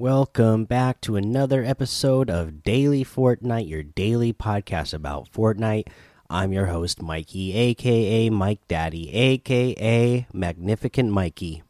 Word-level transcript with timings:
Welcome 0.00 0.64
back 0.64 1.02
to 1.02 1.16
another 1.16 1.62
episode 1.62 2.30
of 2.30 2.62
Daily 2.62 3.04
Fortnite, 3.04 3.68
your 3.68 3.82
daily 3.82 4.32
podcast 4.32 4.94
about 4.94 5.30
Fortnite. 5.30 5.88
I'm 6.30 6.54
your 6.54 6.64
host, 6.64 7.02
Mikey, 7.02 7.52
aka 7.52 8.30
Mike 8.30 8.66
Daddy, 8.66 9.12
aka 9.12 10.26
Magnificent 10.32 11.10
Mikey. 11.10 11.62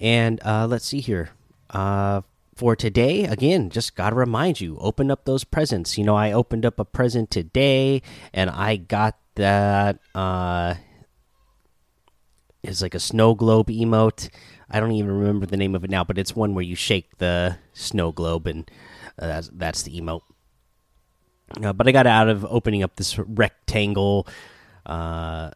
And 0.00 0.40
uh, 0.44 0.66
let's 0.66 0.86
see 0.86 0.98
here. 0.98 1.30
Uh, 1.70 2.22
for 2.56 2.74
today, 2.74 3.22
again, 3.22 3.70
just 3.70 3.94
got 3.94 4.10
to 4.10 4.16
remind 4.16 4.60
you 4.60 4.76
open 4.80 5.12
up 5.12 5.24
those 5.24 5.44
presents. 5.44 5.96
You 5.96 6.02
know, 6.02 6.16
I 6.16 6.32
opened 6.32 6.66
up 6.66 6.80
a 6.80 6.84
present 6.84 7.30
today 7.30 8.02
and 8.34 8.50
I 8.50 8.74
got 8.74 9.16
that. 9.36 10.00
Uh, 10.16 10.74
it's 12.64 12.82
like 12.82 12.96
a 12.96 13.00
snow 13.00 13.36
globe 13.36 13.68
emote. 13.68 14.30
I 14.70 14.80
don't 14.80 14.92
even 14.92 15.10
remember 15.10 15.46
the 15.46 15.56
name 15.56 15.74
of 15.74 15.84
it 15.84 15.90
now, 15.90 16.04
but 16.04 16.18
it's 16.18 16.36
one 16.36 16.54
where 16.54 16.64
you 16.64 16.76
shake 16.76 17.18
the 17.18 17.56
snow 17.72 18.12
globe, 18.12 18.46
and 18.46 18.70
uh, 19.18 19.26
that's 19.26 19.50
that's 19.52 19.82
the 19.82 19.98
emote. 20.00 20.22
Uh, 21.62 21.72
but 21.72 21.88
I 21.88 21.92
got 21.92 22.06
out 22.06 22.28
of 22.28 22.44
opening 22.44 22.82
up 22.82 22.96
this 22.96 23.18
rectangle. 23.18 24.26
Uh, 24.84 25.50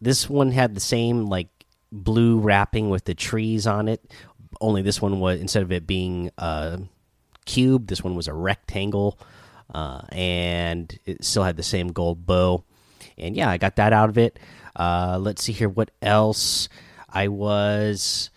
this 0.00 0.28
one 0.30 0.52
had 0.52 0.74
the 0.74 0.80
same 0.80 1.26
like 1.26 1.48
blue 1.92 2.38
wrapping 2.38 2.88
with 2.88 3.04
the 3.04 3.14
trees 3.14 3.66
on 3.66 3.88
it. 3.88 4.12
Only 4.60 4.82
this 4.82 5.02
one 5.02 5.20
was 5.20 5.40
instead 5.40 5.62
of 5.62 5.72
it 5.72 5.86
being 5.86 6.30
a 6.38 6.80
cube, 7.44 7.88
this 7.88 8.02
one 8.02 8.14
was 8.14 8.28
a 8.28 8.34
rectangle, 8.34 9.18
uh, 9.74 10.02
and 10.10 10.98
it 11.04 11.24
still 11.24 11.42
had 11.42 11.56
the 11.56 11.62
same 11.62 11.88
gold 11.88 12.24
bow. 12.24 12.64
And 13.18 13.36
yeah, 13.36 13.50
I 13.50 13.58
got 13.58 13.76
that 13.76 13.92
out 13.92 14.08
of 14.08 14.16
it. 14.16 14.38
Uh, 14.74 15.18
let's 15.20 15.42
see 15.42 15.52
here. 15.52 15.68
What 15.68 15.90
else? 16.00 16.68
I 17.12 17.28
was 17.28 18.30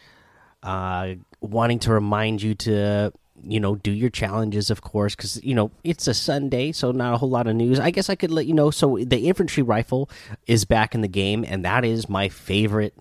uh, 0.64 1.16
wanting 1.42 1.80
to 1.80 1.94
remind 1.94 2.42
you 2.42 2.56
to 2.56 3.12
you 3.46 3.60
know 3.60 3.76
do 3.76 3.92
your 3.92 4.10
challenges 4.10 4.70
of 4.70 4.82
course 4.82 5.16
because 5.16 5.44
you 5.44 5.54
know 5.54 5.70
it's 5.84 6.08
a 6.08 6.14
sunday 6.14 6.72
so 6.72 6.92
not 6.92 7.14
a 7.14 7.18
whole 7.18 7.30
lot 7.30 7.46
of 7.46 7.56
news. 7.56 7.80
I 7.80 7.92
guess 7.92 8.10
i 8.10 8.16
could 8.16 8.32
let 8.32 8.46
you 8.46 8.54
know 8.54 8.72
so 8.72 8.98
the 8.98 9.28
infantry 9.28 9.64
rifle 9.64 10.10
is 10.48 10.64
back 10.66 10.96
in 10.96 11.02
the 11.02 11.10
game 11.10 11.44
and 11.46 11.66
that 11.66 11.84
is 11.84 12.08
my 12.08 12.30
favorite 12.30 12.96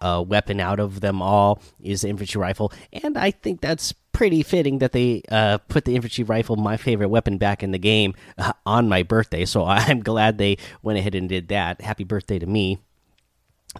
uh, 0.00 0.20
weapon 0.26 0.58
out 0.58 0.80
of 0.80 1.00
them 1.00 1.22
all 1.22 1.62
is 1.80 2.00
the 2.00 2.08
infantry 2.08 2.40
rifle. 2.40 2.72
And 2.92 3.16
i 3.16 3.30
think 3.30 3.60
that's 3.60 3.92
pretty 4.12 4.42
fitting 4.42 4.78
that 4.78 4.92
they 4.92 5.22
uh, 5.30 5.58
put 5.68 5.84
the 5.84 5.94
infantry 5.94 6.24
rifle 6.24 6.56
my 6.56 6.76
favorite 6.76 7.08
weapon 7.08 7.38
back 7.38 7.62
in 7.62 7.70
the 7.70 7.78
game 7.78 8.14
uh, 8.38 8.52
on 8.66 8.88
my 8.88 9.04
birthday. 9.04 9.44
So 9.44 9.64
i'm 9.66 10.00
glad 10.00 10.38
they 10.38 10.58
went 10.82 10.98
ahead 10.98 11.14
and 11.14 11.28
did 11.28 11.48
that. 11.48 11.80
Happy 11.80 12.04
birthday 12.04 12.40
to 12.40 12.46
me 12.46 12.78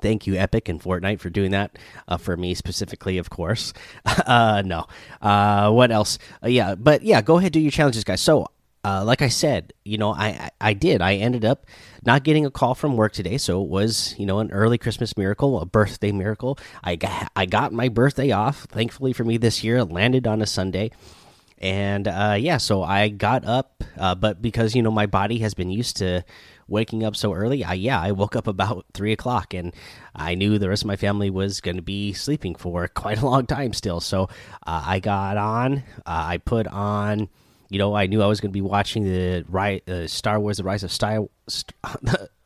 Thank 0.01 0.27
you, 0.27 0.37
Epic 0.37 0.69
and 0.69 0.81
Fortnite, 0.81 1.21
for 1.21 1.29
doing 1.29 1.51
that 1.51 1.79
uh, 2.09 2.17
for 2.17 2.37
me 2.37 2.55
specifically, 2.55 3.19
of 3.19 3.31
course. 3.31 3.73
Uh, 4.25 4.63
no, 4.65 4.87
uh, 5.21 5.71
what 5.71 5.91
else? 5.91 6.19
Uh, 6.43 6.49
yeah, 6.49 6.75
but 6.75 7.03
yeah, 7.03 7.21
go 7.21 7.39
ahead 7.39 7.53
do 7.53 7.61
your 7.61 7.71
challenges, 7.71 8.05
guys. 8.05 8.21
So, 8.21 8.47
uh, 8.85 9.05
like 9.05 9.21
I 9.21 9.29
said, 9.29 9.73
you 9.85 9.99
know, 9.99 10.13
I, 10.13 10.51
I, 10.61 10.75
did. 10.75 11.03
I 11.03 11.17
ended 11.17 11.45
up 11.45 11.67
not 12.05 12.23
getting 12.23 12.47
a 12.47 12.51
call 12.51 12.75
from 12.75 12.97
work 12.97 13.13
today, 13.13 13.37
so 13.39 13.63
it 13.63 13.69
was 13.69 14.15
you 14.19 14.27
know 14.27 14.39
an 14.39 14.51
early 14.53 14.79
Christmas 14.79 15.17
miracle, 15.17 15.61
a 15.61 15.67
birthday 15.67 16.13
miracle. 16.13 16.59
I 16.85 16.97
got 16.97 17.33
I 17.35 17.47
got 17.47 17.73
my 17.73 17.89
birthday 17.89 18.31
off. 18.31 18.65
Thankfully 18.71 19.13
for 19.13 19.25
me 19.25 19.39
this 19.39 19.65
year, 19.65 19.79
it 19.79 19.87
landed 19.87 20.27
on 20.27 20.41
a 20.41 20.47
Sunday 20.47 20.93
and 21.63 22.09
uh, 22.09 22.37
yeah, 22.39 22.57
so 22.57 22.83
I 22.83 23.09
got 23.09 23.45
up, 23.45 23.85
uh, 23.97 24.17
but 24.17 24.43
because 24.43 24.75
you 24.75 24.83
know 24.83 24.91
my 24.91 25.07
body 25.07 25.39
has 25.39 25.55
been 25.55 25.71
used 25.71 25.97
to 25.99 26.25
waking 26.69 27.05
up 27.05 27.17
so 27.17 27.33
early, 27.33 27.65
I 27.65 27.75
yeah 27.75 28.01
I 28.01 28.13
woke 28.13 28.37
up 28.37 28.47
about 28.47 28.87
three 28.95 29.13
o'clock, 29.13 29.55
and 29.55 29.75
I 30.15 30.35
knew 30.35 30.59
the 30.59 30.69
rest 30.69 30.83
of 30.83 30.87
my 30.87 30.97
family 30.97 31.31
was 31.31 31.61
going 31.61 31.77
to 31.77 31.83
be 31.83 32.13
sleeping 32.13 32.55
for 32.55 32.89
quite 32.95 33.21
a 33.21 33.27
long 33.27 33.47
time 33.47 33.73
still. 33.73 34.01
So 34.01 34.25
uh, 34.67 34.85
I 34.87 35.01
got 35.01 35.37
on, 35.37 35.79
uh, 35.79 35.81
I 36.07 36.39
put 36.39 36.67
on, 36.67 37.29
you 37.69 37.79
know, 37.79 37.95
I 37.95 38.07
knew 38.07 38.23
I 38.23 38.27
was 38.27 38.41
going 38.41 38.51
to 38.51 38.55
be 38.55 38.61
watching 38.61 39.05
the 39.05 39.45
right 39.49 39.87
uh, 39.89 40.07
Star 40.07 40.41
Wars: 40.41 40.59
The 40.59 40.65
Rise 40.65 40.83
of 40.83 40.93
Star. 40.93 41.27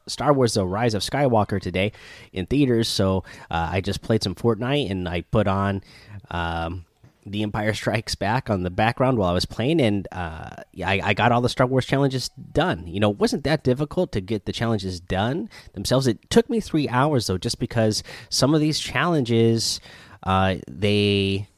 Star 0.08 0.32
Wars: 0.32 0.54
The 0.54 0.64
Rise 0.64 0.94
of 0.94 1.02
Skywalker 1.02 1.60
today 1.60 1.92
in 2.32 2.46
theaters, 2.46 2.88
so 2.88 3.24
uh, 3.50 3.70
I 3.72 3.80
just 3.80 4.02
played 4.02 4.22
some 4.22 4.36
Fortnite 4.36 4.88
and 4.88 5.08
I 5.08 5.22
put 5.22 5.48
on 5.48 5.82
um, 6.30 6.84
the 7.26 7.42
Empire 7.42 7.74
Strikes 7.74 8.14
Back 8.14 8.48
on 8.48 8.62
the 8.62 8.70
background 8.70 9.18
while 9.18 9.30
I 9.30 9.34
was 9.34 9.44
playing, 9.44 9.80
and 9.80 10.06
uh, 10.12 10.50
I, 10.84 11.00
I, 11.02 11.14
got 11.14 11.32
all 11.32 11.40
the 11.40 11.48
Star 11.48 11.66
Wars 11.66 11.84
challenges 11.84 12.28
done. 12.52 12.86
You 12.86 13.00
know, 13.00 13.10
it 13.10 13.18
wasn't 13.18 13.42
that 13.44 13.64
difficult 13.64 14.12
to 14.12 14.20
get 14.20 14.46
the 14.46 14.52
challenges 14.52 15.00
done 15.00 15.50
themselves. 15.74 16.06
It 16.06 16.30
took 16.30 16.48
me 16.48 16.60
three 16.60 16.88
hours 16.88 17.26
though, 17.26 17.36
just 17.36 17.58
because 17.58 18.04
some 18.28 18.54
of 18.54 18.60
these 18.60 18.78
challenges, 18.78 19.80
uh, 20.22 20.56
they, 20.70 21.48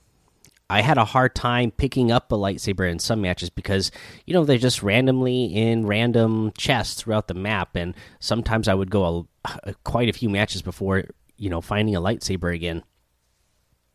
I 0.70 0.80
had 0.80 0.96
a 0.96 1.04
hard 1.04 1.34
time 1.34 1.70
picking 1.70 2.10
up 2.10 2.32
a 2.32 2.36
lightsaber 2.36 2.90
in 2.90 2.98
some 2.98 3.20
matches 3.20 3.50
because 3.50 3.90
you 4.24 4.32
know 4.32 4.46
they're 4.46 4.56
just 4.56 4.82
randomly 4.82 5.44
in 5.54 5.86
random 5.86 6.52
chests 6.56 7.02
throughout 7.02 7.28
the 7.28 7.34
map, 7.34 7.76
and 7.76 7.94
sometimes 8.20 8.68
I 8.68 8.74
would 8.74 8.90
go 8.90 9.28
a, 9.44 9.58
a, 9.64 9.74
quite 9.84 10.08
a 10.08 10.14
few 10.14 10.30
matches 10.30 10.62
before 10.62 11.04
you 11.36 11.50
know 11.50 11.60
finding 11.60 11.94
a 11.94 12.00
lightsaber 12.00 12.54
again. 12.54 12.82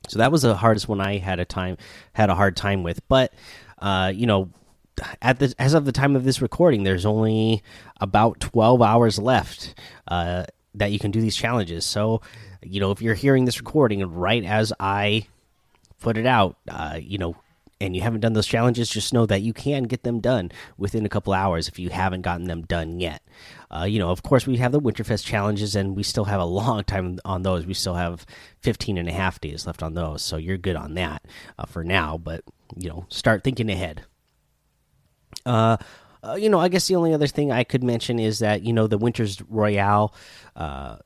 So 0.09 0.19
that 0.19 0.31
was 0.31 0.41
the 0.41 0.55
hardest 0.55 0.87
one 0.87 0.99
I 0.99 1.17
had 1.17 1.39
a 1.39 1.45
time 1.45 1.77
had 2.13 2.29
a 2.29 2.35
hard 2.35 2.55
time 2.55 2.83
with. 2.83 3.07
But 3.07 3.33
uh, 3.79 4.11
you 4.13 4.25
know, 4.25 4.49
at 5.21 5.39
the 5.39 5.53
as 5.59 5.73
of 5.73 5.85
the 5.85 5.91
time 5.91 6.15
of 6.15 6.23
this 6.23 6.41
recording, 6.41 6.83
there's 6.83 7.05
only 7.05 7.63
about 7.99 8.39
12 8.39 8.81
hours 8.81 9.19
left 9.19 9.75
uh, 10.07 10.45
that 10.75 10.91
you 10.91 10.99
can 10.99 11.11
do 11.11 11.21
these 11.21 11.35
challenges. 11.35 11.85
So, 11.85 12.21
you 12.61 12.79
know, 12.79 12.91
if 12.91 13.01
you're 13.01 13.15
hearing 13.15 13.45
this 13.45 13.59
recording 13.59 14.03
right 14.13 14.43
as 14.43 14.73
I 14.79 15.27
put 15.99 16.17
it 16.17 16.25
out, 16.25 16.57
uh, 16.69 16.99
you 17.01 17.17
know, 17.17 17.35
and 17.83 17.95
you 17.95 18.01
haven't 18.01 18.21
done 18.21 18.33
those 18.33 18.47
challenges, 18.47 18.89
just 18.89 19.13
know 19.13 19.25
that 19.25 19.41
you 19.41 19.53
can 19.53 19.83
get 19.83 20.03
them 20.03 20.19
done 20.21 20.51
within 20.77 21.05
a 21.05 21.09
couple 21.09 21.33
hours 21.33 21.67
if 21.67 21.77
you 21.77 21.89
haven't 21.89 22.21
gotten 22.21 22.45
them 22.47 22.61
done 22.63 22.99
yet. 22.99 23.21
Uh, 23.69 23.83
you 23.83 23.99
know, 23.99 24.09
of 24.09 24.23
course, 24.23 24.47
we 24.47 24.57
have 24.57 24.71
the 24.71 24.79
Winterfest 24.79 25.25
challenges, 25.25 25.75
and 25.75 25.95
we 25.95 26.03
still 26.03 26.25
have 26.25 26.39
a 26.39 26.45
long 26.45 26.83
time 26.83 27.19
on 27.25 27.41
those. 27.41 27.66
We 27.66 27.73
still 27.73 27.95
have 27.95 28.25
15 28.61 28.97
and 28.97 29.09
a 29.09 29.11
half 29.11 29.41
days 29.41 29.67
left 29.67 29.83
on 29.83 29.94
those, 29.94 30.21
so 30.21 30.38
you're 30.38 30.57
good 30.57 30.77
on 30.77 30.94
that 30.94 31.25
uh, 31.59 31.66
for 31.66 31.83
now. 31.83 32.17
But 32.17 32.44
you 32.77 32.89
know, 32.89 33.05
start 33.09 33.44
thinking 33.44 33.69
ahead. 33.69 34.05
Uh, 35.45 35.77
uh, 36.23 36.35
you 36.35 36.50
know, 36.50 36.59
I 36.59 36.69
guess 36.69 36.88
the 36.88 36.95
only 36.95 37.13
other 37.13 37.27
thing 37.27 37.51
I 37.51 37.65
could 37.65 37.83
mention 37.83 38.17
is 38.17 38.39
that 38.39 38.63
you 38.63 38.71
know 38.71 38.88
the 38.88 38.97
Winters 38.97 39.41
Royale 39.50 40.13
uh, 40.55 40.97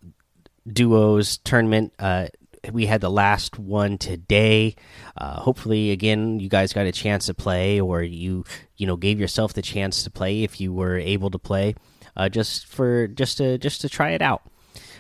duos 0.72 1.38
tournament 1.40 1.94
uh, 1.98 2.28
we 2.72 2.86
had 2.86 3.02
the 3.02 3.10
last 3.10 3.60
one 3.60 3.98
today. 3.98 4.76
Uh, 5.16 5.40
hopefully, 5.40 5.92
again, 5.92 6.40
you 6.40 6.50
guys 6.50 6.74
got 6.74 6.86
a 6.86 6.92
chance 6.92 7.26
to 7.28 7.34
play, 7.34 7.80
or 7.80 8.04
you 8.04 8.46
you 8.78 8.88
know 8.88 8.96
gave 8.96 9.20
yourself 9.20 9.54
the 9.54 9.62
chance 9.62 10.04
to 10.04 10.10
play 10.10 10.44
if 10.44 10.60
you 10.60 10.74
were 10.74 10.98
able 10.98 11.30
to 11.32 11.40
play, 11.40 11.76
uh, 12.16 12.30
just 12.30 12.66
for 12.68 13.08
just 13.08 13.38
to 13.38 13.58
just 13.58 13.82
to 13.82 13.90
try 13.90 14.12
it 14.12 14.22
out. 14.22 14.44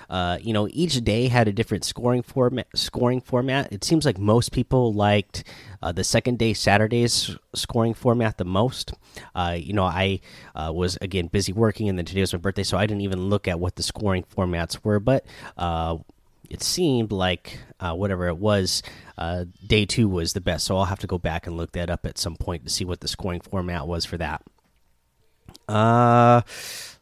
Uh, 0.10 0.38
you 0.42 0.54
know, 0.54 0.68
each 0.72 1.04
day 1.04 1.28
had 1.28 1.48
a 1.48 1.54
different 1.54 1.84
scoring 1.84 2.22
format. 2.22 2.68
Scoring 2.76 3.22
format. 3.22 3.72
It 3.72 3.84
seems 3.84 4.06
like 4.06 4.18
most 4.18 4.52
people 4.52 4.94
liked 4.94 5.44
uh, 5.82 5.92
the 5.92 6.04
second 6.04 6.40
day 6.40 6.54
Saturday's 6.54 7.36
scoring 7.54 7.94
format 7.94 8.38
the 8.38 8.46
most. 8.46 8.94
Uh, 9.36 9.58
you 9.60 9.74
know, 9.74 9.84
I 9.84 10.22
uh, 10.56 10.72
was 10.74 10.98
again 11.02 11.28
busy 11.28 11.52
working, 11.52 11.90
and 11.90 11.98
then 11.98 12.06
today 12.06 12.22
was 12.22 12.34
my 12.34 12.40
birthday, 12.40 12.64
so 12.64 12.78
I 12.78 12.86
didn't 12.86 13.02
even 13.02 13.30
look 13.30 13.48
at 13.48 13.60
what 13.60 13.76
the 13.76 13.84
scoring 13.84 14.24
formats 14.24 14.80
were. 14.84 15.00
But 15.00 15.26
uh, 15.58 15.98
it 16.50 16.64
seemed 16.64 17.12
like 17.12 17.60
uh, 17.80 17.94
whatever 17.94 18.28
it 18.28 18.38
was, 18.38 18.84
uh, 19.18 19.46
day 19.66 19.86
two 19.86 20.08
was 20.08 20.34
the 20.34 20.42
best. 20.42 20.66
So 20.66 20.78
I'll 20.78 20.86
have 20.86 21.00
to 21.00 21.08
go 21.08 21.18
back 21.18 21.48
and 21.48 21.58
look 21.58 21.74
that 21.74 21.90
up 21.90 22.06
at 22.06 22.18
some 22.18 22.36
point 22.36 22.64
to 22.66 22.70
see 22.70 22.86
what 22.86 23.02
the 23.02 23.08
scoring 23.08 23.42
format 23.42 23.88
was 23.88 24.06
for 24.06 24.18
that. 24.18 24.44
Uh, 25.68 26.42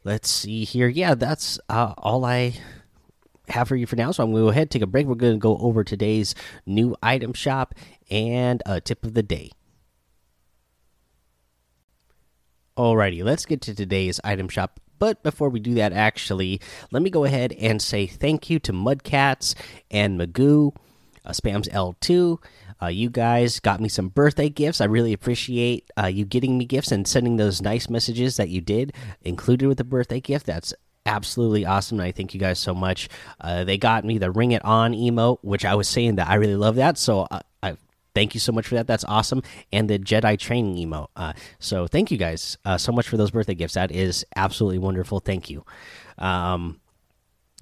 let's 0.04 0.30
see 0.30 0.64
here. 0.64 0.88
Yeah, 0.88 1.16
that's 1.16 1.60
uh, 1.70 1.94
all 1.98 2.26
I 2.26 2.56
have 3.50 3.68
for 3.68 3.76
you 3.76 3.86
for 3.86 3.96
now. 3.96 4.12
So 4.12 4.24
I'm 4.24 4.32
going 4.32 4.42
to 4.42 4.46
go 4.46 4.50
ahead, 4.50 4.72
take 4.72 4.82
a 4.82 4.88
break. 4.88 5.08
We're 5.08 5.16
going 5.16 5.34
to 5.34 5.40
go 5.40 5.58
over 5.58 5.84
today's 5.84 6.36
new 6.66 6.96
item 7.04 7.34
shop 7.34 7.76
and 8.10 8.62
a 8.66 8.82
tip 8.82 9.04
of 9.04 9.14
the 9.14 9.24
day. 9.24 9.52
Alrighty, 12.78 13.24
let's 13.24 13.46
get 13.46 13.62
to 13.62 13.76
today's 13.76 14.20
item 14.24 14.50
shop 14.50 14.80
but 15.00 15.24
before 15.24 15.50
we 15.50 15.60
do 15.60 15.76
that, 15.76 15.94
actually, 15.94 16.62
let 16.92 17.02
me 17.02 17.10
go 17.10 17.26
ahead 17.26 17.54
and 17.54 17.82
say 17.82 18.08
thank 18.08 18.50
you 18.50 18.60
to 18.60 18.74
Mudcats 18.74 19.56
and 19.92 20.20
Magoo, 20.20 20.76
uh, 21.26 21.32
Spams 21.32 21.70
L2. 21.70 22.42
Uh, 22.82 22.88
you 22.88 23.10
guys 23.10 23.60
got 23.60 23.80
me 23.80 23.90
some 23.90 24.10
birthday 24.10 24.50
gifts. 24.50 24.82
I 24.82 24.86
really 24.86 25.14
appreciate 25.14 25.90
uh, 25.98 26.08
you 26.08 26.26
getting 26.26 26.58
me 26.58 26.66
gifts 26.66 26.92
and 26.92 27.08
sending 27.08 27.38
those 27.38 27.62
nice 27.62 27.90
messages 27.90 28.38
that 28.38 28.50
you 28.50 28.62
did 28.62 28.94
included 29.22 29.68
with 29.68 29.78
the 29.78 29.84
birthday 29.84 30.20
gift. 30.20 30.46
That's 30.46 30.74
absolutely 31.06 31.66
awesome. 31.66 32.00
I 32.00 32.12
thank 32.12 32.34
you 32.34 32.40
guys 32.40 32.60
so 32.60 32.74
much. 32.74 33.10
Uh, 33.40 33.64
they 33.64 33.78
got 33.78 34.04
me 34.04 34.18
the 34.18 34.32
Ring 34.32 34.52
It 34.52 34.66
On 34.66 34.94
emote, 34.94 35.40
which 35.42 35.66
I 35.66 35.76
was 35.76 35.88
saying 35.88 36.16
that 36.16 36.28
I 36.28 36.36
really 36.36 36.56
love 36.56 36.76
that. 36.76 36.98
So 36.98 37.28
uh, 37.32 37.40
thank 38.16 38.34
you 38.34 38.40
so 38.40 38.52
much 38.52 38.68
for 38.68 38.76
that. 38.76 38.88
That's 38.88 39.04
awesome. 39.04 39.44
And 39.72 39.90
the 39.90 40.00
Jedi 40.00 40.40
training 40.40 40.78
emote. 40.78 41.10
Uh, 41.16 41.34
so 41.60 41.86
thank 41.86 42.10
you 42.10 42.18
guys 42.18 42.58
uh, 42.66 42.78
so 42.78 42.92
much 42.92 43.08
for 43.08 43.18
those 43.18 43.30
birthday 43.30 43.56
gifts. 43.56 43.76
That 43.76 43.92
is 43.92 44.26
absolutely 44.36 44.80
wonderful. 44.80 45.20
Thank 45.20 45.50
you. 45.50 45.64
Um, 46.18 46.80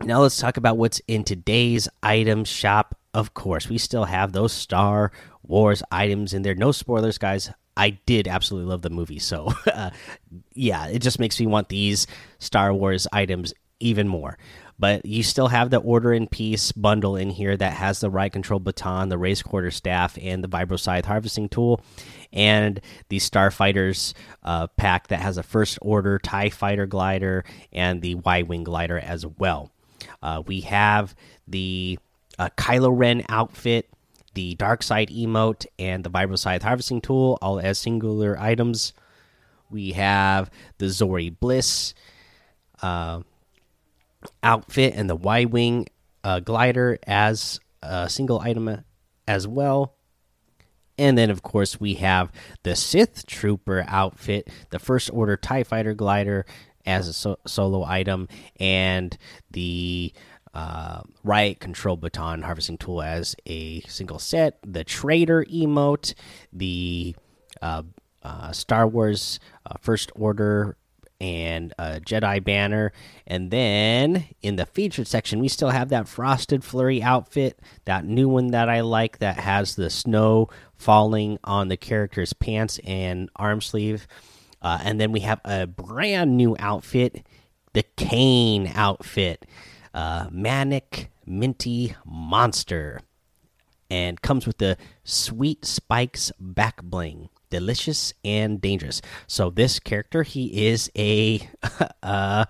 now 0.02 0.22
let's 0.22 0.38
talk 0.38 0.58
about 0.58 0.78
what's 0.78 1.02
in 1.08 1.24
today's 1.24 1.90
item 2.02 2.46
shop 2.46 2.96
of 3.14 3.34
course, 3.34 3.70
we 3.70 3.78
still 3.78 4.06
have 4.06 4.32
those 4.32 4.52
Star 4.52 5.12
Wars 5.44 5.84
items 5.92 6.34
in 6.34 6.42
there. 6.42 6.56
No 6.56 6.72
spoilers, 6.72 7.18
guys. 7.18 7.52
I 7.78 7.92
did 8.06 8.28
absolutely 8.28 8.70
love 8.70 8.82
the 8.82 8.90
movie, 8.90 9.20
so 9.20 9.54
uh, 9.74 9.92
yeah, 10.54 10.88
it 10.88 11.00
just 11.00 11.20
makes 11.20 11.40
me 11.40 11.48
want 11.48 11.70
these 11.70 12.08
Star 12.40 12.74
Wars 12.74 13.08
items 13.12 13.54
even 13.80 14.08
more. 14.08 14.38
But 14.80 15.06
you 15.06 15.24
still 15.24 15.48
have 15.48 15.70
the 15.70 15.78
Order 15.78 16.14
in 16.14 16.28
Peace 16.28 16.72
bundle 16.72 17.16
in 17.16 17.30
here 17.30 17.56
that 17.56 17.74
has 17.74 18.00
the 18.00 18.10
riot 18.10 18.34
control 18.34 18.60
baton, 18.60 19.10
the 19.10 19.18
Rey's 19.18 19.44
quarter 19.44 19.72
staff, 19.72 20.18
and 20.22 20.44
the 20.44 20.50
Vibro 20.50 20.80
Scythe 20.80 21.06
harvesting 21.06 21.48
tool, 21.48 21.82
and 22.32 22.82
the 23.10 23.18
Starfighters 23.18 24.14
uh, 24.44 24.68
pack 24.68 25.08
that 25.08 25.22
has 25.22 25.38
a 25.38 25.44
First 25.44 25.78
Order 25.82 26.20
Tie 26.20 26.50
Fighter 26.50 26.86
glider 26.86 27.46
and 27.72 28.02
the 28.02 28.16
Y 28.16 28.42
Wing 28.42 28.64
glider 28.64 28.98
as 28.98 29.26
well. 29.26 29.72
Uh, 30.22 30.42
we 30.46 30.62
have 30.62 31.16
the 31.48 32.00
uh, 32.40 32.50
Kylo 32.58 32.92
Ren 32.94 33.24
outfit, 33.30 33.88
the 34.34 34.56
Dark 34.56 34.82
Side 34.82 35.10
emote, 35.10 35.66
and 35.78 36.04
the 36.04 36.10
Vibro 36.10 36.38
Scythe 36.38 36.64
harvesting 36.64 37.02
tool, 37.02 37.38
all 37.42 37.60
as 37.60 37.78
singular 37.78 38.38
items. 38.40 38.94
We 39.70 39.92
have 39.94 40.50
the 40.78 40.90
Zori 40.90 41.30
Bliss 41.30 41.94
uh, 42.82 43.22
outfit 44.42 44.94
and 44.96 45.10
the 45.10 45.16
Y 45.16 45.46
Wing 45.46 45.88
uh, 46.24 46.40
glider 46.40 47.00
as 47.06 47.60
a 47.82 48.10
single 48.10 48.40
item 48.40 48.84
as 49.28 49.48
well. 49.48 49.96
And 50.98 51.18
then, 51.18 51.30
of 51.30 51.42
course, 51.42 51.80
we 51.80 51.96
have 51.96 52.32
the 52.64 52.76
Sith 52.76 53.26
Trooper 53.26 53.84
outfit, 53.88 54.50
the 54.70 54.80
First 54.80 55.10
Order 55.12 55.36
TIE 55.36 55.64
Fighter 55.64 55.94
glider 55.94 56.46
as 56.86 57.08
a 57.08 57.14
so 57.14 57.40
solo 57.48 57.84
item, 57.84 58.28
and 58.60 59.18
the 59.50 60.14
uh, 60.54 61.02
Riot 61.24 61.60
Control 61.60 61.98
Baton 61.98 62.44
Harvesting 62.44 62.78
Tool 62.78 63.02
as 63.02 63.36
a 63.46 63.82
single 63.82 64.20
set, 64.20 64.60
the 64.62 64.84
Trader 64.84 65.44
emote, 65.46 66.14
the 66.52 67.16
uh, 67.62 67.84
uh, 68.22 68.52
Star 68.52 68.88
Wars 68.88 69.40
uh, 69.66 69.76
First 69.82 70.12
Order 70.16 70.78
and 71.24 71.74
a 71.80 72.02
Jedi 72.02 72.44
banner. 72.44 72.92
And 73.26 73.50
then 73.50 74.26
in 74.42 74.58
the 74.58 74.66
featured 74.66 75.08
section, 75.08 75.40
we 75.40 75.48
still 75.48 75.70
have 75.70 75.88
that 75.90 76.10
Frosted 76.10 76.66
Flurry 76.66 77.02
outfit, 77.02 77.62
that 77.86 78.04
new 78.04 78.28
one 78.28 78.48
that 78.48 78.68
I 78.68 78.82
like 78.82 79.20
that 79.20 79.40
has 79.40 79.76
the 79.76 79.90
snow 79.90 80.50
falling 80.76 81.40
on 81.46 81.70
the 81.70 81.78
character's 81.78 82.34
pants 82.34 82.78
and 82.84 83.30
arm 83.38 83.62
sleeve. 83.62 84.06
Uh, 84.62 84.80
and 84.84 85.00
then 85.00 85.14
we 85.14 85.22
have 85.22 85.40
a 85.46 85.66
brand 85.66 86.36
new 86.36 86.58
outfit, 86.60 87.26
the 87.72 87.84
Kane 87.96 88.70
outfit, 88.76 89.46
uh, 89.94 90.28
Manic 90.30 91.10
Minty 91.26 91.96
Monster, 92.06 93.00
and 93.90 94.22
comes 94.22 94.46
with 94.46 94.58
the 94.58 94.76
Sweet 95.06 95.64
Spikes 95.64 96.34
back 96.38 96.84
bling 96.84 97.30
delicious 97.54 98.16
and 98.26 98.60
dangerous. 98.60 99.00
So 99.28 99.52
this 99.52 99.80
character, 99.80 100.24
he 100.24 100.66
is 100.66 100.90
a 100.98 101.48
uh, 102.04 102.46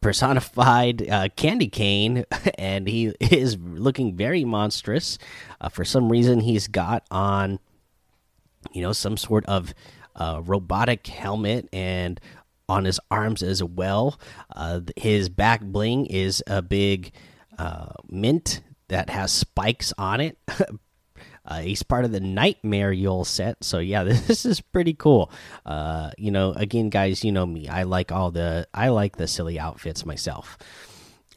personified 0.00 1.06
uh, 1.06 1.28
candy 1.36 1.68
cane, 1.68 2.24
and 2.58 2.88
he 2.88 3.12
is 3.20 3.58
looking 3.58 4.16
very 4.16 4.46
monstrous. 4.46 5.18
Uh, 5.60 5.68
for 5.68 5.84
some 5.84 6.10
reason, 6.10 6.40
he's 6.40 6.68
got 6.68 7.04
on, 7.10 7.58
you 8.72 8.80
know, 8.80 8.92
some 8.92 9.18
sort 9.18 9.44
of 9.44 9.74
uh, 10.16 10.40
robotic 10.42 11.06
helmet 11.06 11.68
and 11.70 12.18
on 12.66 12.86
his 12.86 12.98
arms 13.10 13.42
as 13.42 13.62
well. 13.62 14.18
Uh, 14.56 14.80
his 14.96 15.28
back 15.28 15.60
bling 15.60 16.06
is 16.06 16.42
a 16.46 16.62
big 16.62 17.12
uh, 17.58 17.92
mint 18.08 18.62
that 18.88 19.10
has 19.10 19.30
spikes 19.30 19.92
on 19.98 20.22
it. 20.22 20.38
Uh, 21.50 21.58
he's 21.58 21.82
part 21.82 22.04
of 22.04 22.12
the 22.12 22.20
Nightmare 22.20 22.92
Yule 22.92 23.24
set, 23.24 23.64
so 23.64 23.80
yeah, 23.80 24.04
this 24.04 24.46
is 24.46 24.60
pretty 24.60 24.94
cool. 24.94 25.32
Uh, 25.66 26.12
you 26.16 26.30
know, 26.30 26.52
again, 26.52 26.90
guys, 26.90 27.24
you 27.24 27.32
know 27.32 27.44
me. 27.44 27.66
I 27.66 27.82
like 27.82 28.12
all 28.12 28.30
the 28.30 28.68
I 28.72 28.88
like 28.88 29.16
the 29.16 29.26
silly 29.26 29.58
outfits 29.58 30.06
myself. 30.06 30.56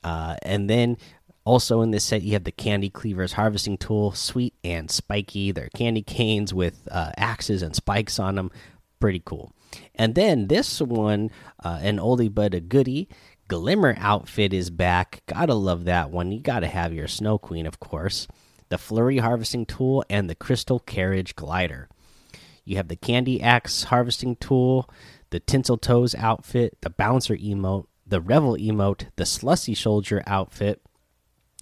Uh, 0.04 0.36
and 0.44 0.70
then 0.70 0.98
also 1.46 1.82
in 1.82 1.90
this 1.90 2.04
set, 2.04 2.22
you 2.22 2.34
have 2.34 2.44
the 2.44 2.52
Candy 2.52 2.92
Cleavers 2.92 3.34
harvesting 3.34 3.78
tool, 3.78 4.12
sweet 4.12 4.54
and 4.64 4.92
spiky. 4.92 5.52
They're 5.52 5.70
candy 5.74 6.04
canes 6.04 6.54
with 6.54 6.88
uh, 6.92 7.12
axes 7.18 7.64
and 7.64 7.76
spikes 7.76 8.20
on 8.20 8.36
them. 8.36 8.52
Pretty 9.00 9.22
cool. 9.26 9.52
And 9.96 10.14
then 10.14 10.48
this 10.48 10.80
one, 10.80 11.32
uh, 11.64 11.80
an 11.82 11.98
oldie 11.98 12.34
but 12.34 12.54
a 12.54 12.60
goodie. 12.60 13.10
Glimmer 13.48 13.96
outfit 13.98 14.54
is 14.54 14.70
back. 14.70 15.24
Gotta 15.26 15.56
love 15.56 15.86
that 15.86 16.12
one. 16.12 16.32
You 16.32 16.40
gotta 16.40 16.68
have 16.68 16.94
your 16.94 17.08
Snow 17.08 17.40
Queen, 17.40 17.66
of 17.66 17.80
course 17.80 18.28
the 18.74 18.80
Flurry 18.80 19.20
Harvesting 19.20 19.68
Tool, 19.68 20.04
and 20.10 20.28
the 20.28 20.34
Crystal 20.34 20.80
Carriage 20.80 21.36
Glider. 21.36 21.90
You 22.66 22.78
have 22.78 22.88
the 22.88 22.96
Candy 22.96 23.40
Axe 23.40 23.84
Harvesting 23.84 24.36
Tool, 24.38 24.90
the 25.30 25.40
Tinsel 25.40 25.78
Toes 25.78 26.16
outfit, 26.16 26.80
the 26.82 26.90
Bouncer 26.90 27.38
emote, 27.38 27.86
the 28.08 28.20
Revel 28.20 28.58
emote, 28.58 29.10
the 29.16 29.28
Slushy 29.28 29.76
Soldier 29.76 30.24
outfit, 30.26 30.82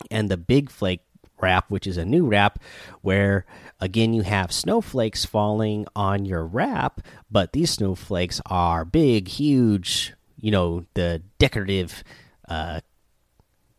and 0.10 0.30
the 0.32 0.38
Big 0.38 0.70
Flake 0.70 1.02
wrap, 1.42 1.70
which 1.70 1.86
is 1.86 1.98
a 1.98 2.06
new 2.06 2.28
wrap 2.28 2.60
where 3.02 3.46
again 3.82 4.14
you 4.14 4.22
have 4.22 4.54
snowflakes 4.54 5.26
falling 5.26 5.86
on 5.94 6.24
your 6.24 6.46
wrap, 6.46 7.02
but 7.30 7.52
these 7.52 7.72
snowflakes 7.72 8.40
are 8.46 8.86
big, 8.86 9.28
huge, 9.28 10.14
you 10.38 10.50
know, 10.50 10.86
the 10.94 11.22
decorative 11.40 12.06
uh, 12.48 12.80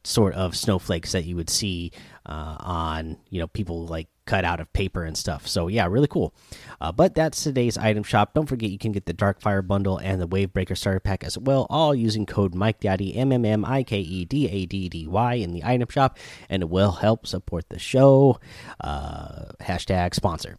sort 0.05 0.35
of 0.35 0.57
snowflakes 0.57 1.13
that 1.13 1.25
you 1.25 1.37
would 1.37 1.51
see 1.51 1.93
uh, 2.27 2.57
on 2.61 3.17
you 3.31 3.41
know 3.41 3.47
people 3.47 3.87
like 3.87 4.09
cut 4.25 4.45
out 4.45 4.61
of 4.61 4.73
paper 4.73 5.05
and 5.05 5.17
stuff. 5.17 5.47
So 5.49 5.69
yeah, 5.69 5.87
really 5.87 6.07
cool. 6.07 6.33
Uh, 6.81 6.93
but 6.93 7.15
that's 7.15 7.43
today's 7.43 7.77
item 7.77 8.05
shop. 8.05 8.35
Don't 8.35 8.47
forget 8.47 8.71
you 8.71 8.79
can 8.79 8.93
get 8.93 9.07
the 9.07 9.15
Darkfire 9.15 9.67
bundle 9.67 9.99
and 9.99 10.21
the 10.21 10.29
Wavebreaker 10.29 10.77
starter 10.77 11.01
pack 11.01 11.25
as 11.25 11.37
well, 11.37 11.67
all 11.71 11.95
using 11.95 12.27
code 12.27 12.55
Mike 12.55 12.81
Daddy 12.81 13.17
M 13.17 13.33
M 13.33 13.45
M 13.45 13.65
I 13.65 13.83
K 13.83 13.99
E 13.99 14.25
D 14.25 14.49
A 14.49 14.67
D 14.67 14.89
D 14.89 15.07
Y 15.07 15.35
in 15.35 15.53
the 15.53 15.65
item 15.65 15.89
shop, 15.91 16.19
and 16.49 16.63
it 16.63 16.69
will 16.69 16.93
help 16.93 17.27
support 17.27 17.69
the 17.69 17.79
show. 17.79 18.39
Uh, 18.81 19.47
hashtag 19.61 20.15
sponsor. 20.15 20.59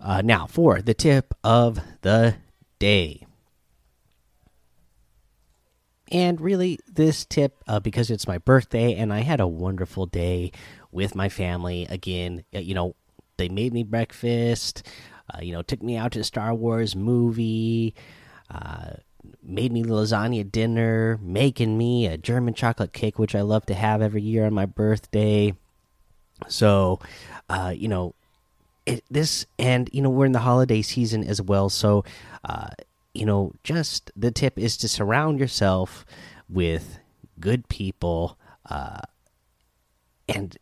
Uh, 0.00 0.22
now 0.22 0.46
for 0.46 0.80
the 0.80 0.94
tip 0.94 1.34
of 1.44 1.80
the 2.00 2.36
day. 2.78 3.26
And 6.10 6.40
really, 6.40 6.78
this 6.92 7.24
tip, 7.24 7.62
uh, 7.68 7.78
because 7.78 8.10
it's 8.10 8.26
my 8.26 8.38
birthday 8.38 8.94
and 8.94 9.12
I 9.12 9.20
had 9.20 9.40
a 9.40 9.46
wonderful 9.46 10.06
day 10.06 10.50
with 10.90 11.14
my 11.14 11.28
family. 11.28 11.86
Again, 11.88 12.44
you 12.52 12.74
know, 12.74 12.96
they 13.36 13.48
made 13.48 13.72
me 13.72 13.84
breakfast, 13.84 14.86
uh, 15.32 15.40
you 15.40 15.52
know, 15.52 15.62
took 15.62 15.82
me 15.82 15.96
out 15.96 16.12
to 16.12 16.24
Star 16.24 16.52
Wars 16.52 16.96
movie, 16.96 17.94
uh, 18.50 18.94
made 19.42 19.70
me 19.70 19.84
lasagna 19.84 20.50
dinner, 20.50 21.18
making 21.22 21.78
me 21.78 22.06
a 22.06 22.18
German 22.18 22.54
chocolate 22.54 22.92
cake, 22.92 23.18
which 23.18 23.34
I 23.34 23.42
love 23.42 23.66
to 23.66 23.74
have 23.74 24.02
every 24.02 24.22
year 24.22 24.46
on 24.46 24.52
my 24.52 24.66
birthday. 24.66 25.54
So, 26.48 26.98
uh, 27.48 27.72
you 27.76 27.86
know, 27.86 28.14
it, 28.84 29.04
this, 29.10 29.46
and, 29.58 29.88
you 29.92 30.02
know, 30.02 30.10
we're 30.10 30.26
in 30.26 30.32
the 30.32 30.40
holiday 30.40 30.82
season 30.82 31.22
as 31.22 31.40
well. 31.40 31.68
So, 31.68 32.04
uh, 32.44 32.70
you 33.14 33.26
know, 33.26 33.52
just 33.64 34.10
the 34.16 34.30
tip 34.30 34.58
is 34.58 34.76
to 34.78 34.88
surround 34.88 35.38
yourself 35.38 36.04
with 36.48 36.98
good 37.38 37.68
people. 37.68 38.38
Uh, 38.68 39.00
and 40.28 40.56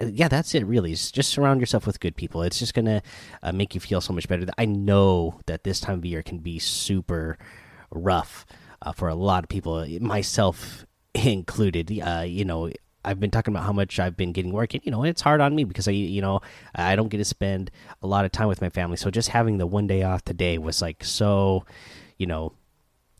uh, 0.00 0.06
yeah, 0.06 0.28
that's 0.28 0.54
it. 0.54 0.66
Really, 0.66 0.92
is 0.92 1.12
just 1.12 1.30
surround 1.30 1.60
yourself 1.60 1.86
with 1.86 2.00
good 2.00 2.16
people. 2.16 2.42
It's 2.42 2.58
just 2.58 2.74
gonna 2.74 3.02
uh, 3.42 3.52
make 3.52 3.74
you 3.74 3.80
feel 3.80 4.00
so 4.00 4.12
much 4.12 4.28
better. 4.28 4.46
I 4.58 4.64
know 4.64 5.40
that 5.46 5.64
this 5.64 5.80
time 5.80 5.98
of 5.98 6.04
year 6.04 6.22
can 6.22 6.38
be 6.38 6.58
super 6.58 7.38
rough 7.90 8.46
uh, 8.82 8.92
for 8.92 9.08
a 9.08 9.14
lot 9.14 9.44
of 9.44 9.48
people, 9.48 9.86
myself 10.00 10.84
included. 11.14 11.92
Uh, 12.00 12.24
you 12.26 12.44
know, 12.44 12.70
I've 13.04 13.20
been 13.20 13.30
talking 13.30 13.54
about 13.54 13.64
how 13.64 13.72
much 13.72 13.98
I've 14.00 14.16
been 14.16 14.32
getting 14.32 14.52
work, 14.52 14.74
and 14.74 14.84
you 14.84 14.90
know, 14.90 15.04
it's 15.04 15.20
hard 15.20 15.40
on 15.40 15.54
me 15.54 15.64
because 15.64 15.88
I, 15.88 15.92
you 15.92 16.22
know, 16.22 16.40
I 16.74 16.96
don't 16.96 17.08
get 17.08 17.18
to 17.18 17.24
spend 17.24 17.70
a 18.02 18.06
lot 18.06 18.24
of 18.24 18.32
time 18.32 18.48
with 18.48 18.60
my 18.60 18.70
family. 18.70 18.96
So 18.96 19.10
just 19.10 19.28
having 19.28 19.58
the 19.58 19.66
one 19.66 19.86
day 19.86 20.02
off 20.02 20.24
today 20.24 20.58
was 20.58 20.80
like 20.80 21.04
so, 21.04 21.64
you 22.18 22.26
know, 22.26 22.52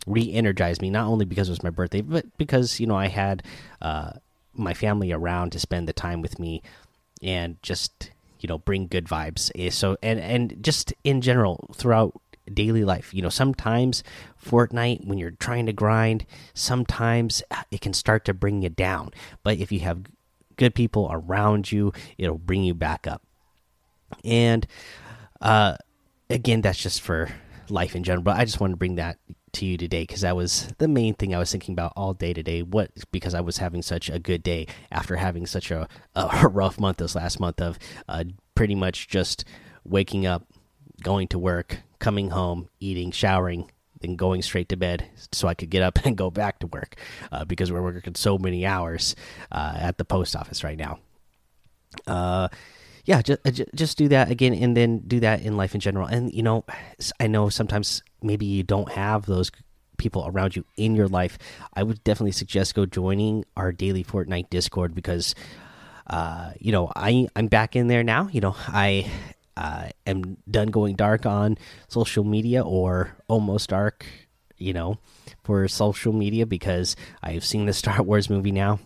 re-energized 0.06 0.82
me. 0.82 0.90
Not 0.90 1.06
only 1.06 1.24
because 1.24 1.48
it 1.48 1.52
was 1.52 1.62
my 1.62 1.70
birthday, 1.70 2.00
but 2.00 2.26
because 2.38 2.80
you 2.80 2.86
know 2.86 2.96
I 2.96 3.08
had 3.08 3.42
uh, 3.82 4.12
my 4.54 4.74
family 4.74 5.12
around 5.12 5.52
to 5.52 5.58
spend 5.58 5.88
the 5.88 5.92
time 5.92 6.22
with 6.22 6.38
me, 6.38 6.62
and 7.22 7.62
just 7.62 8.10
you 8.40 8.48
know 8.48 8.58
bring 8.58 8.86
good 8.86 9.06
vibes. 9.06 9.50
Eh, 9.54 9.70
so 9.70 9.96
and 10.02 10.20
and 10.20 10.62
just 10.62 10.92
in 11.04 11.20
general 11.20 11.70
throughout 11.74 12.20
daily 12.52 12.84
life. 12.84 13.12
You 13.14 13.22
know, 13.22 13.28
sometimes 13.28 14.02
Fortnite, 14.42 15.06
when 15.06 15.18
you're 15.18 15.32
trying 15.32 15.66
to 15.66 15.72
grind, 15.72 16.26
sometimes 16.52 17.42
it 17.70 17.80
can 17.80 17.92
start 17.92 18.24
to 18.26 18.34
bring 18.34 18.62
you 18.62 18.68
down. 18.68 19.10
But 19.42 19.58
if 19.58 19.72
you 19.72 19.80
have 19.80 20.04
good 20.56 20.74
people 20.74 21.08
around 21.10 21.72
you, 21.72 21.92
it'll 22.18 22.38
bring 22.38 22.64
you 22.64 22.74
back 22.74 23.06
up. 23.06 23.22
And 24.24 24.66
uh, 25.40 25.76
again, 26.30 26.60
that's 26.60 26.78
just 26.78 27.00
for 27.00 27.30
life 27.68 27.96
in 27.96 28.04
general. 28.04 28.22
But 28.22 28.36
I 28.36 28.44
just 28.44 28.60
want 28.60 28.72
to 28.72 28.76
bring 28.76 28.96
that 28.96 29.18
to 29.52 29.66
you 29.66 29.76
today 29.76 30.02
because 30.02 30.22
that 30.22 30.36
was 30.36 30.68
the 30.78 30.88
main 30.88 31.14
thing 31.14 31.34
I 31.34 31.38
was 31.38 31.50
thinking 31.50 31.74
about 31.74 31.92
all 31.96 32.12
day 32.12 32.32
today. 32.32 32.62
What 32.62 32.90
because 33.12 33.34
I 33.34 33.40
was 33.40 33.58
having 33.58 33.82
such 33.82 34.10
a 34.10 34.18
good 34.18 34.42
day 34.42 34.66
after 34.90 35.16
having 35.16 35.46
such 35.46 35.70
a, 35.70 35.88
a 36.14 36.48
rough 36.48 36.78
month 36.78 36.98
this 36.98 37.14
last 37.14 37.40
month 37.40 37.60
of 37.60 37.78
uh, 38.08 38.24
pretty 38.54 38.74
much 38.74 39.08
just 39.08 39.44
waking 39.84 40.26
up, 40.26 40.44
going 41.02 41.28
to 41.28 41.38
work, 41.38 41.80
coming 42.04 42.28
home, 42.28 42.68
eating, 42.80 43.10
showering, 43.10 43.70
then 44.00 44.14
going 44.14 44.42
straight 44.42 44.68
to 44.68 44.76
bed 44.76 45.08
so 45.32 45.48
I 45.48 45.54
could 45.54 45.70
get 45.70 45.82
up 45.82 45.98
and 46.04 46.14
go 46.16 46.30
back 46.30 46.58
to 46.58 46.66
work 46.66 46.96
uh, 47.32 47.46
because 47.46 47.72
we're 47.72 47.80
working 47.80 48.14
so 48.14 48.36
many 48.36 48.66
hours 48.66 49.16
uh, 49.50 49.74
at 49.78 49.96
the 49.96 50.04
post 50.04 50.36
office 50.36 50.62
right 50.62 50.76
now. 50.76 50.98
Uh, 52.06 52.48
yeah, 53.06 53.22
just 53.22 53.40
just 53.74 53.98
do 53.98 54.08
that 54.08 54.30
again, 54.30 54.54
and 54.54 54.76
then 54.76 54.98
do 55.06 55.20
that 55.20 55.42
in 55.42 55.56
life 55.56 55.74
in 55.74 55.80
general. 55.80 56.06
And 56.06 56.32
you 56.32 56.42
know, 56.42 56.64
I 57.20 57.26
know 57.26 57.48
sometimes 57.48 58.02
maybe 58.22 58.46
you 58.46 58.62
don't 58.62 58.90
have 58.92 59.26
those 59.26 59.50
people 59.96 60.24
around 60.26 60.56
you 60.56 60.64
in 60.76 60.96
your 60.96 61.08
life. 61.08 61.38
I 61.74 61.82
would 61.82 62.02
definitely 62.02 62.32
suggest 62.32 62.74
go 62.74 62.86
joining 62.86 63.44
our 63.56 63.72
daily 63.72 64.04
Fortnite 64.04 64.50
Discord 64.50 64.94
because, 64.94 65.34
uh, 66.08 66.52
you 66.58 66.72
know, 66.72 66.90
I 66.96 67.28
I'm 67.36 67.48
back 67.48 67.76
in 67.76 67.88
there 67.88 68.02
now. 68.02 68.28
You 68.32 68.40
know, 68.40 68.56
I 68.68 69.10
uh, 69.56 69.88
am 70.06 70.36
done 70.50 70.68
going 70.68 70.96
dark 70.96 71.26
on 71.26 71.58
social 71.88 72.24
media 72.24 72.62
or 72.62 73.16
almost 73.28 73.70
dark. 73.70 74.06
You 74.56 74.72
know, 74.72 74.98
for 75.42 75.66
social 75.68 76.12
media 76.12 76.46
because 76.46 76.96
I've 77.22 77.44
seen 77.44 77.66
the 77.66 77.72
Star 77.82 78.02
Wars 78.02 78.30
movie 78.30 78.52
now. 78.52 78.78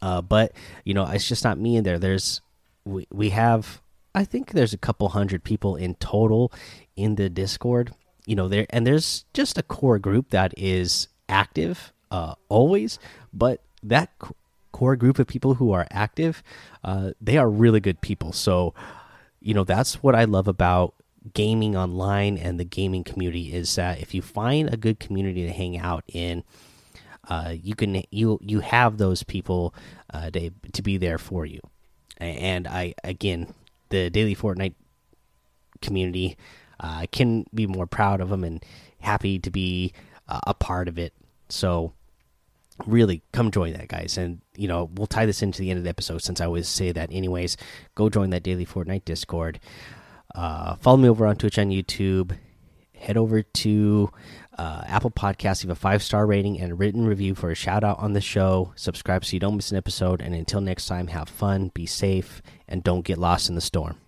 Uh, 0.00 0.20
but 0.20 0.52
you 0.84 0.94
know, 0.94 1.06
it's 1.06 1.28
just 1.28 1.44
not 1.44 1.58
me 1.58 1.76
in 1.76 1.84
there. 1.84 1.98
There's 1.98 2.40
we 2.84 3.06
we 3.12 3.30
have 3.30 3.80
I 4.14 4.24
think 4.24 4.50
there's 4.52 4.72
a 4.72 4.78
couple 4.78 5.08
hundred 5.10 5.44
people 5.44 5.76
in 5.76 5.94
total 5.96 6.52
in 6.96 7.14
the 7.14 7.30
Discord. 7.30 7.94
You 8.26 8.36
know, 8.36 8.48
there 8.48 8.66
and 8.70 8.86
there's 8.86 9.24
just 9.32 9.58
a 9.58 9.62
core 9.62 9.98
group 9.98 10.30
that 10.30 10.54
is 10.56 11.08
active 11.28 11.92
uh, 12.10 12.34
always, 12.48 12.98
but 13.32 13.62
that 13.82 14.10
core 14.72 14.96
group 14.96 15.18
of 15.18 15.26
people 15.26 15.54
who 15.54 15.72
are 15.72 15.86
active, 15.90 16.42
uh, 16.84 17.12
they 17.20 17.38
are 17.38 17.48
really 17.48 17.80
good 17.80 18.00
people. 18.00 18.32
So, 18.32 18.74
you 19.42 19.54
know, 19.54 19.64
that's 19.64 20.02
what 20.02 20.14
I 20.14 20.24
love 20.24 20.48
about 20.48 20.94
gaming 21.34 21.76
online 21.76 22.36
and 22.36 22.58
the 22.58 22.64
gaming 22.64 23.04
community 23.04 23.52
is 23.52 23.74
that 23.76 24.00
if 24.00 24.14
you 24.14 24.22
find 24.22 24.72
a 24.72 24.76
good 24.76 24.98
community 24.98 25.46
to 25.46 25.52
hang 25.52 25.78
out 25.78 26.04
in, 26.08 26.42
uh, 27.28 27.54
you 27.60 27.74
can 27.74 28.02
you 28.10 28.38
you 28.42 28.60
have 28.60 28.98
those 28.98 29.22
people 29.22 29.74
uh, 30.12 30.30
to 30.30 30.50
to 30.72 30.82
be 30.82 30.96
there 30.96 31.18
for 31.18 31.46
you 31.46 31.60
and 32.18 32.66
I 32.66 32.94
again 33.04 33.54
the 33.90 34.10
daily 34.10 34.34
Fortnite 34.34 34.74
community 35.80 36.36
uh, 36.80 37.06
can 37.12 37.46
be 37.54 37.66
more 37.66 37.86
proud 37.86 38.20
of 38.20 38.30
them 38.30 38.42
and 38.42 38.64
happy 39.00 39.38
to 39.38 39.50
be 39.50 39.92
uh, 40.28 40.40
a 40.46 40.54
part 40.54 40.88
of 40.88 40.98
it. 40.98 41.12
So 41.48 41.92
really 42.86 43.22
come 43.32 43.50
join 43.50 43.72
that 43.72 43.88
guys 43.88 44.18
and 44.18 44.40
you 44.56 44.68
know 44.68 44.90
we'll 44.94 45.06
tie 45.06 45.26
this 45.26 45.42
into 45.42 45.60
the 45.60 45.70
end 45.70 45.78
of 45.78 45.84
the 45.84 45.90
episode 45.90 46.22
since 46.22 46.40
i 46.40 46.44
always 46.44 46.68
say 46.68 46.92
that 46.92 47.10
anyways 47.12 47.56
go 47.94 48.08
join 48.08 48.30
that 48.30 48.42
daily 48.42 48.66
fortnite 48.66 49.04
discord 49.04 49.60
uh, 50.34 50.74
follow 50.76 50.96
me 50.96 51.08
over 51.08 51.26
on 51.26 51.36
twitch 51.36 51.58
and 51.58 51.72
youtube 51.72 52.36
head 52.94 53.16
over 53.16 53.42
to 53.42 54.10
uh, 54.58 54.82
Apple 54.86 55.10
Podcasts, 55.10 55.64
leave 55.64 55.70
a 55.70 55.74
five 55.74 56.02
star 56.02 56.26
rating 56.26 56.60
and 56.60 56.72
a 56.72 56.74
written 56.74 57.06
review 57.06 57.34
for 57.34 57.50
a 57.50 57.54
shout 57.54 57.84
out 57.84 57.98
on 57.98 58.12
the 58.12 58.20
show. 58.20 58.72
Subscribe 58.76 59.24
so 59.24 59.32
you 59.32 59.40
don't 59.40 59.56
miss 59.56 59.70
an 59.70 59.76
episode. 59.76 60.20
And 60.20 60.34
until 60.34 60.60
next 60.60 60.86
time, 60.86 61.08
have 61.08 61.28
fun, 61.28 61.70
be 61.74 61.86
safe, 61.86 62.42
and 62.68 62.84
don't 62.84 63.04
get 63.04 63.18
lost 63.18 63.48
in 63.48 63.54
the 63.54 63.60
storm. 63.60 64.01